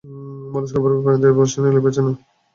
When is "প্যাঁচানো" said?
1.83-2.11